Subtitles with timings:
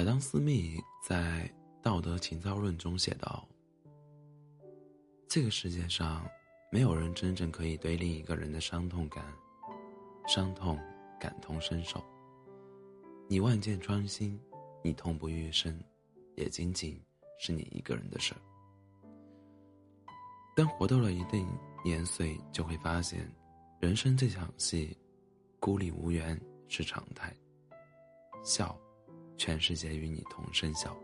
[0.00, 1.46] 亚当·斯密在
[1.82, 3.46] 《道德情操论》中写道
[5.28, 6.26] ：“这个世界上，
[6.72, 9.22] 没有人真正可以对另一个人的伤痛感、
[10.26, 10.78] 伤痛
[11.20, 12.02] 感同身受。
[13.28, 14.40] 你万箭穿心，
[14.82, 15.78] 你痛不欲生，
[16.34, 16.98] 也仅仅
[17.38, 18.40] 是你一个人的事儿。
[20.56, 21.46] 当活到了一定
[21.84, 23.30] 年岁，就会发现，
[23.78, 24.96] 人生这场戏，
[25.58, 27.36] 孤立无援是常态。
[28.42, 28.74] 笑。”
[29.40, 30.94] 全世界与你同声笑，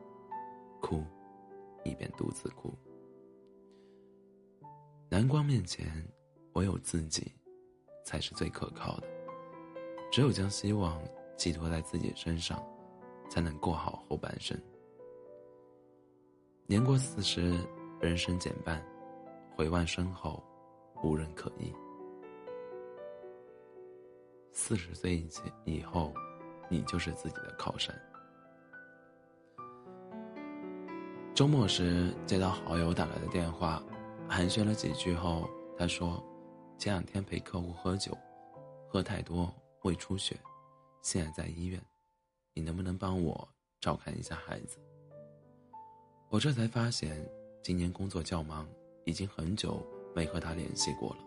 [0.83, 1.03] 哭，
[1.83, 2.71] 你便独自哭。
[5.09, 6.07] 难关面前，
[6.53, 7.33] 唯有自己，
[8.05, 9.09] 才是最可靠的。
[10.13, 11.03] 只有将希望
[11.35, 12.63] 寄托在自己身上，
[13.31, 14.55] 才能过好后半生。
[16.67, 17.59] 年过四十，
[18.03, 18.87] 人生减半，
[19.57, 20.45] 回望身后，
[21.03, 21.73] 无人可依。
[24.53, 26.13] 四十岁以前以后，
[26.69, 27.99] 你就是自己的靠山。
[31.37, 33.83] 周末时接到好友打来的电话，
[34.27, 36.25] 寒暄了几句后，他说
[36.81, 38.17] ：“前两天陪客户喝酒，
[38.89, 40.35] 喝太多胃出血，
[41.03, 41.79] 现在在医院，
[42.55, 43.47] 你能不能帮我
[43.83, 44.79] 照看一下孩子？”
[46.33, 47.23] 我这才发现，
[47.63, 48.67] 今年工作较忙，
[49.05, 51.19] 已经很久没和他联系过了。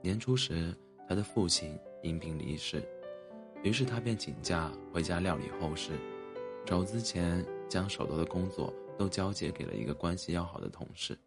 [0.00, 0.74] 年初时，
[1.06, 2.82] 他的父亲因病离世，
[3.62, 5.92] 于是他便请假回家料理后事，
[6.64, 8.72] 走之前将手头的工作。
[8.98, 11.18] 都交接给了一个关系要好的同事。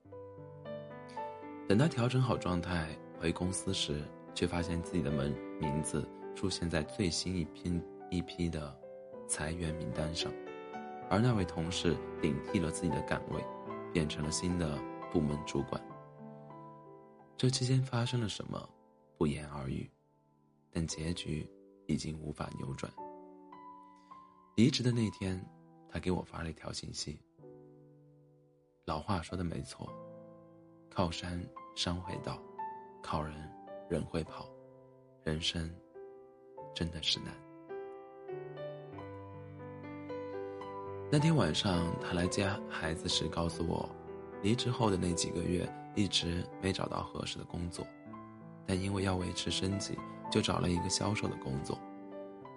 [1.68, 8.74] 等他调整好状态回公司时，却发现自己的门名字出现在最新一批一批的
[9.28, 10.32] 裁员名单上，
[11.10, 13.44] 而那位同事顶替了自己的岗位，
[13.92, 14.80] 变成了新的
[15.12, 15.82] 部门主管。
[17.36, 18.70] 这期间发生了什么，
[19.18, 19.90] 不言而喻，
[20.72, 21.46] 但结局
[21.86, 22.92] 已经无法扭转。
[24.56, 25.44] 离职的那天，
[25.90, 27.20] 他给我发了一条信息。
[28.88, 29.86] 老话说的没错，
[30.90, 32.42] 靠山山会倒，
[33.04, 33.36] 靠人
[33.90, 34.48] 人会跑，
[35.26, 35.70] 人生
[36.74, 37.34] 真的是难。
[41.12, 43.90] 那天晚上他来接孩子时告诉我，
[44.42, 47.86] 离职后的那几个月一直没找到合适的工作，
[48.66, 50.00] 但因为要维持生计，
[50.32, 51.78] 就找了一个销售的工作。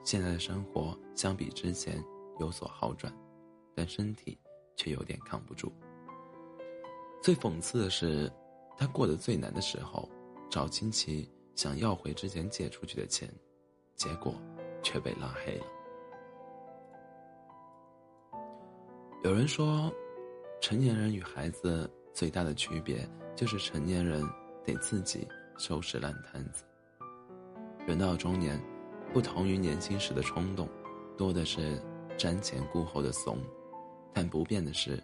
[0.04, 2.00] 现在的生活相比之前
[2.38, 3.12] 有所好转，
[3.74, 4.38] 但身体
[4.76, 5.72] 却有点扛不住。
[7.22, 8.32] 最讽刺的是，
[8.78, 10.08] 他过得最难的时候，
[10.50, 13.28] 找亲戚想要回之前借出去的钱，
[13.94, 14.34] 结果
[14.82, 15.66] 却被拉黑了。
[19.22, 19.92] 有人说，
[20.62, 23.06] 成年人与孩子最大的区别
[23.36, 24.26] 就是成年人
[24.64, 26.64] 得自己收拾烂摊子。
[27.86, 28.58] 人到中年，
[29.12, 30.66] 不同于年轻时的冲动，
[31.18, 31.78] 多的是
[32.16, 33.38] 瞻前顾后的怂，
[34.14, 34.98] 但不变的是，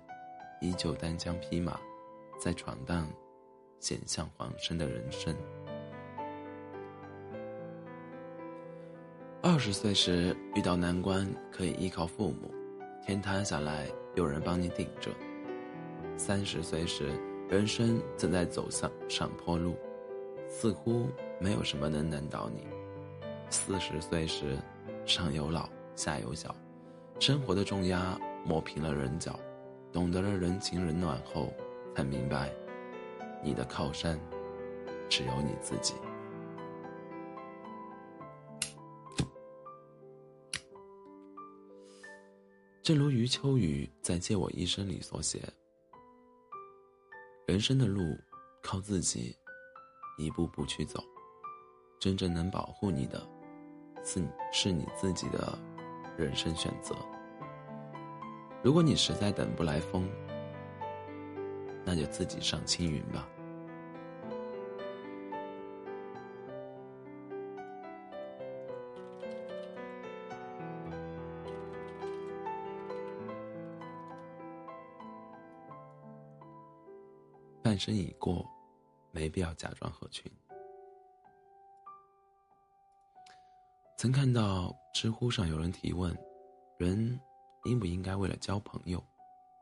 [0.62, 1.78] 依旧单枪匹马。
[2.38, 3.08] 在闯荡
[3.80, 5.34] 险象环生的人生。
[9.42, 12.52] 二十岁时遇到难关，可以依靠父母，
[13.04, 15.10] 天塌下来有人帮你顶着；
[16.16, 17.12] 三十岁时，
[17.48, 19.76] 人生正在走向上坡路，
[20.48, 21.08] 似乎
[21.38, 22.62] 没有什么能难倒你；
[23.48, 24.58] 四十岁时，
[25.04, 26.52] 上有老下有小，
[27.20, 29.38] 生活的重压磨平了棱角，
[29.92, 31.52] 懂得了人情冷暖后。
[31.96, 32.52] 才明白，
[33.42, 34.20] 你的靠山
[35.08, 35.94] 只有你自己。
[42.82, 45.40] 正如余秋雨在《借我一生》里所写
[47.48, 48.14] ：“人生的路
[48.62, 49.34] 靠自己
[50.18, 51.02] 一步步去走，
[51.98, 53.26] 真正能保护你的，
[54.04, 55.58] 是是你自己的
[56.18, 56.94] 人生选择。
[58.62, 60.06] 如果你实在等不来风。”
[61.88, 63.28] 那就自己上青云吧。
[77.62, 78.44] 半生已过，
[79.12, 80.30] 没必要假装合群。
[83.96, 86.16] 曾看到知乎上有人提问：
[86.78, 87.20] 人
[87.64, 89.02] 应不应该为了交朋友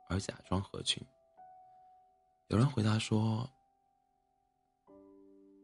[0.09, 1.03] 而假装合群？
[2.49, 3.50] 有人回答说：“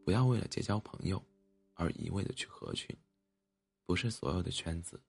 [0.03, 1.23] 不要为了结交朋友
[1.75, 2.97] 而一味的去合群，
[3.85, 4.99] 不是所有的圈子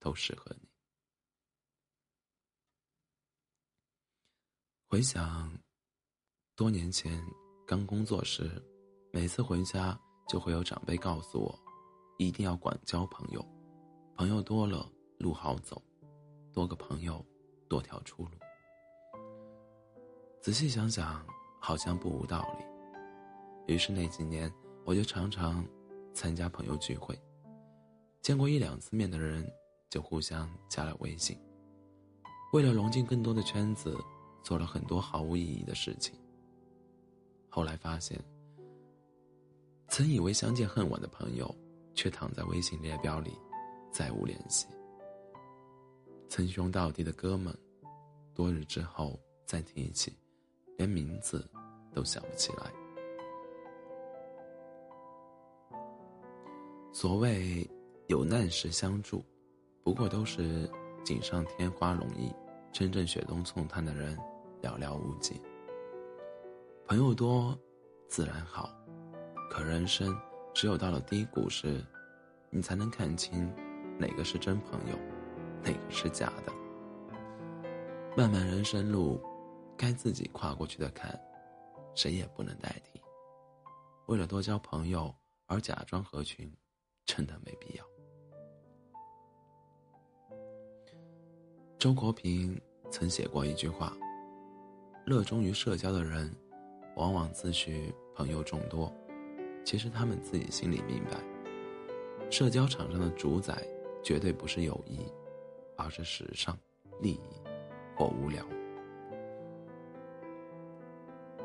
[0.00, 0.68] 都适合你。”
[4.88, 5.56] 回想
[6.56, 7.24] 多年前
[7.64, 8.50] 刚工作时，
[9.12, 9.98] 每次回家
[10.28, 11.56] 就会有长辈告诉我，
[12.18, 13.40] 一定要管交朋友，
[14.16, 15.80] 朋友多了路好走，
[16.52, 17.24] 多个朋友，
[17.68, 18.32] 多条出路。
[20.40, 21.22] 仔细想想，
[21.58, 23.74] 好像不无道理。
[23.74, 24.50] 于是那几年，
[24.86, 25.62] 我就常常
[26.14, 27.14] 参加朋友聚会，
[28.22, 29.46] 见过一两次面的人
[29.90, 31.38] 就互相加了微信。
[32.54, 33.94] 为了融进更多的圈子，
[34.42, 36.18] 做了很多毫无意义的事情。
[37.50, 38.18] 后来发现，
[39.88, 41.54] 曾以为相见恨晚的朋友，
[41.94, 43.30] 却躺在微信列表里，
[43.92, 44.66] 再无联系。
[46.30, 47.54] 称兄道弟的哥们，
[48.34, 50.16] 多日之后再提起，
[50.80, 51.46] 连名字
[51.92, 52.72] 都想不起来。
[56.90, 57.68] 所谓
[58.06, 59.22] 有难时相助，
[59.84, 60.66] 不过都是
[61.04, 62.34] 锦上添花容易，
[62.72, 64.16] 真正雪中送炭的人
[64.62, 65.38] 寥寥无几。
[66.86, 67.54] 朋友多，
[68.08, 68.70] 自然好，
[69.50, 70.18] 可人生
[70.54, 71.84] 只有到了低谷时，
[72.48, 73.52] 你才能看清
[73.98, 74.96] 哪个是真朋友，
[75.62, 76.52] 哪个是假的。
[78.16, 79.20] 漫漫人生路，
[79.80, 81.18] 该自己跨过去的坎，
[81.94, 83.00] 谁也不能代替。
[84.08, 85.10] 为了多交朋友
[85.46, 86.52] 而假装合群，
[87.06, 87.84] 真的没必要。
[91.78, 92.60] 周国平
[92.90, 93.96] 曾写过一句话
[95.06, 96.30] ：“热衷于社交的人。”
[96.96, 98.92] 往往自诩朋友众多，
[99.64, 101.16] 其实他们自己心里明白，
[102.28, 103.66] 社交场上的主宰
[104.02, 105.00] 绝对不是友谊，
[105.76, 106.58] 而是时尚、
[107.00, 107.20] 利益
[107.96, 108.44] 或无聊。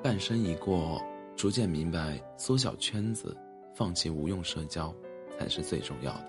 [0.06, 1.02] 半生已过，
[1.36, 3.36] 逐渐明白，缩小圈子，
[3.74, 4.94] 放弃无用社交，
[5.36, 6.28] 才是最重要的。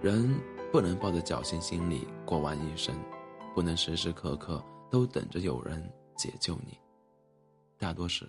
[0.00, 0.34] 人
[0.72, 2.96] 不能抱着侥幸心理过完一生，
[3.54, 6.78] 不能时时刻刻都等着有人解救你。
[7.76, 8.26] 大多时，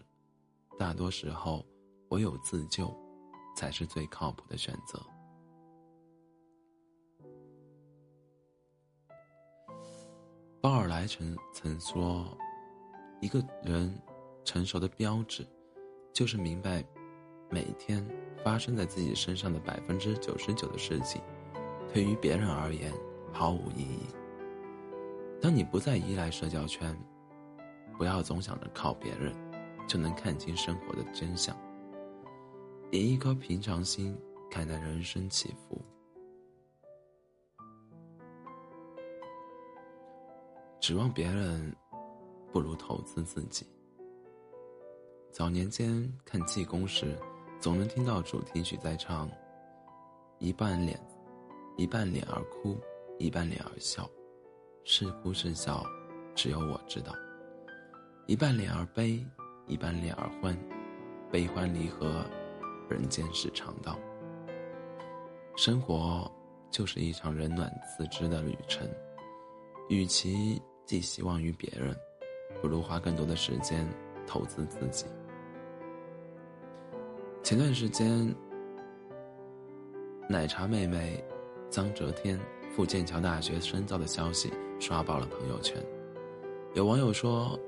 [0.77, 1.65] 大多时候，
[2.09, 2.94] 唯有自救，
[3.56, 5.01] 才是最靠谱的选择。
[10.59, 12.38] 鲍尔莱曾曾说
[13.21, 13.98] ：“一个人
[14.43, 15.45] 成熟的标志，
[16.13, 16.83] 就是明白，
[17.49, 18.05] 每天
[18.43, 21.21] 发生在自己身上的百分之九十九的事情，
[21.93, 22.91] 对于别人而言
[23.31, 24.05] 毫无意义。
[25.41, 26.95] 当你不再依赖社交圈。”
[27.97, 29.31] 不要总想着靠别人，
[29.88, 31.55] 就能看清生活的真相。
[32.89, 34.17] 以一颗平常心
[34.49, 35.79] 看待人生起伏。
[40.79, 41.75] 指望别人，
[42.51, 43.67] 不如投资自己。
[45.31, 47.17] 早年间看济公时，
[47.57, 49.29] 总能听到主题曲在唱
[50.39, 50.99] ：“一半脸，
[51.77, 52.77] 一半脸而哭，
[53.17, 54.07] 一半脸而笑，
[54.83, 55.85] 是哭是笑，
[56.35, 57.15] 只有我知道。”
[58.27, 59.25] 一半脸而悲，
[59.67, 60.55] 一半脸而欢，
[61.31, 62.25] 悲欢离合，
[62.89, 63.97] 人间是常道。
[65.55, 66.29] 生活
[66.69, 68.85] 就是一场冷暖自知的旅程，
[69.87, 71.95] 与其寄希望于别人，
[72.61, 73.87] 不如花更多的时间
[74.27, 75.05] 投资自己。
[77.51, 78.33] 前段时间，
[80.30, 81.21] 奶茶妹妹
[81.69, 82.39] 臧哲天
[82.69, 84.50] 赴剑桥大学深造的消息
[84.80, 85.75] 刷爆了朋友圈，
[86.75, 87.59] 有网友说。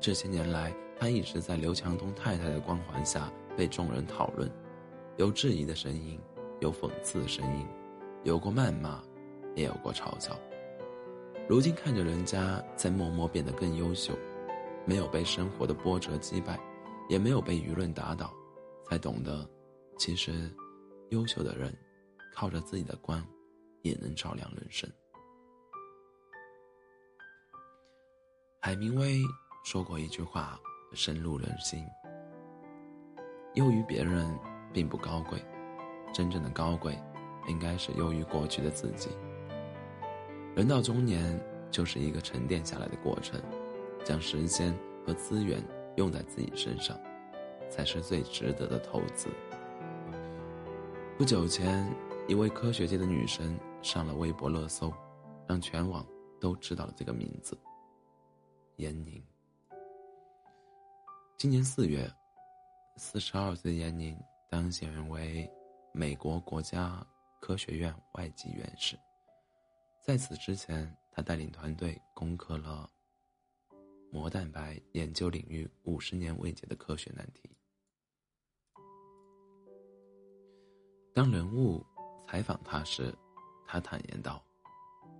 [0.00, 4.50] 这些年来，他一直在刘强东太太的光环下被众人讨论，
[5.16, 6.18] 有质疑的声音，
[6.58, 7.64] 有讽刺的声音，
[8.24, 9.00] 有过谩骂，
[9.54, 10.36] 也有过嘲笑。
[11.48, 14.12] 如今看着人家在默默变得更优秀，
[14.84, 16.58] 没有被生活的波折击败，
[17.08, 18.34] 也没有被舆论打倒，
[18.90, 19.48] 才懂得，
[19.96, 20.50] 其实，
[21.10, 21.72] 优秀的人，
[22.34, 23.24] 靠着自己的光，
[23.82, 24.90] 也能照亮人生。
[28.60, 29.22] 海明威。
[29.62, 30.58] 说过一句话，
[30.92, 31.84] 深入人心。
[33.54, 34.36] 优于别人
[34.72, 35.38] 并不高贵，
[36.12, 36.98] 真正的高贵，
[37.46, 39.10] 应该是优于过去的自己。
[40.56, 43.40] 人到中年，就是一个沉淀下来的过程，
[44.02, 45.62] 将时间和资源
[45.96, 46.98] 用在自己身上，
[47.70, 49.28] 才是最值得的投资。
[51.16, 51.86] 不久前，
[52.28, 54.92] 一位科学界的女神上了微博热搜，
[55.46, 56.06] 让全网
[56.40, 57.56] 都知道了这个名字——
[58.76, 59.22] 闫宁。
[61.38, 62.10] 今年四月，
[62.96, 64.18] 四十二岁的闫宁
[64.50, 65.50] 当选为
[65.92, 67.06] 美国国家
[67.40, 68.98] 科学院外籍院士。
[70.02, 72.90] 在此之前，他带领团队攻克了
[74.10, 77.50] 膜蛋白研究领域五十年未解的科学难题。
[81.12, 81.84] 当人物
[82.26, 83.14] 采访他时，
[83.66, 84.42] 他坦言道：“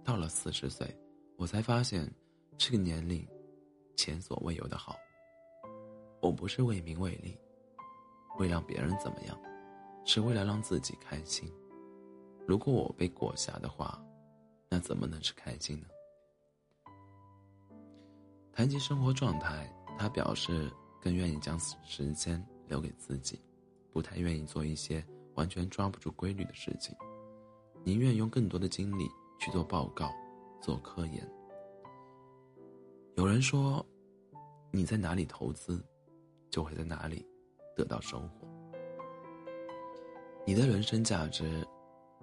[0.05, 0.97] 到了四十岁，
[1.37, 2.09] 我才发现，
[2.57, 3.27] 这个年龄，
[3.97, 4.97] 前所未有的好。”
[6.23, 7.37] 我不是为名为利，
[8.39, 9.37] 为让别人怎么样，
[10.05, 11.51] 是为了让自己开心。
[12.47, 14.01] 如果我被裹挟的话，
[14.69, 15.87] 那怎么能是开心呢？
[18.53, 19.67] 谈及生活状态，
[19.99, 20.71] 他表示
[21.01, 23.41] 更愿意将时间留给自己，
[23.93, 26.95] 不太愿意做一些完全抓不住规律的事情，
[27.85, 29.09] 宁愿用更多的精力
[29.39, 30.11] 去做报告、
[30.61, 31.29] 做科研。
[33.17, 33.85] 有人说，
[34.71, 35.85] 你在哪里投资，
[36.51, 37.27] 就会在哪里
[37.77, 38.49] 得到收获。
[40.47, 41.67] 你的人生价值，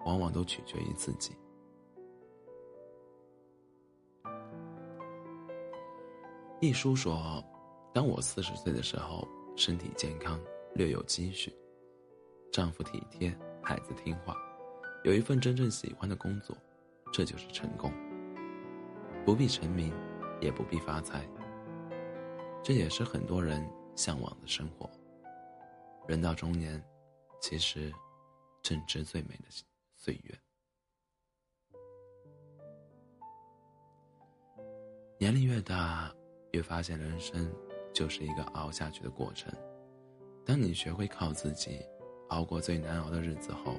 [0.05, 1.35] 往往都取决于自己。
[6.59, 7.43] 一书说，
[7.93, 10.39] 当我四十岁的时候，身体健康，
[10.73, 11.55] 略有积蓄，
[12.51, 14.35] 丈夫体贴，孩子听话，
[15.03, 16.55] 有一份真正喜欢的工作，
[17.11, 17.91] 这就是成功。
[19.25, 19.93] 不必成名，
[20.41, 21.27] 也不必发财。
[22.63, 24.89] 这也是很多人向往的生活。
[26.07, 26.83] 人到中年，
[27.41, 27.93] 其实
[28.61, 29.45] 正值最美的
[29.95, 30.39] 岁月。
[35.19, 36.13] 年龄越大。
[36.53, 37.53] 越发现人生
[37.93, 39.53] 就是一个熬下去的过程。
[40.45, 41.85] 当你学会靠自己
[42.29, 43.75] 熬过最难熬的日子后，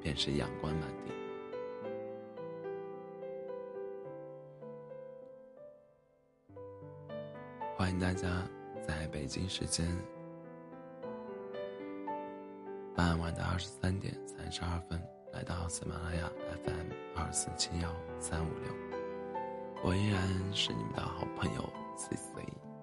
[0.00, 1.12] 便是阳光满地。
[7.76, 8.28] 欢迎大家
[8.86, 9.86] 在北京时间
[12.94, 15.02] 傍晚的二十三点三十二分
[15.32, 16.30] 来到喜马拉雅
[16.64, 18.72] FM 二四七幺三五六。
[19.82, 21.62] 我依然是你们的好朋友
[21.96, 22.73] C C。